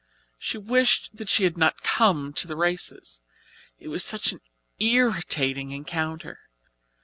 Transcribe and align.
She 0.39 0.57
wished 0.57 1.15
that 1.15 1.29
she 1.29 1.43
had 1.43 1.59
not 1.59 1.83
come 1.83 2.33
to 2.33 2.47
the 2.47 2.55
races. 2.55 3.21
It 3.77 3.89
was 3.89 4.03
such 4.03 4.31
an 4.31 4.39
irritating 4.79 5.69
encounter. 5.73 6.39